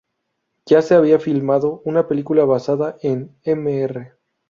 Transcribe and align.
Ya 0.65 0.81
se 0.81 0.95
había 0.95 1.19
filmado 1.19 1.83
una 1.85 2.07
película 2.07 2.43
basada 2.43 2.97
en 3.03 3.37
"Mr. 3.45 4.17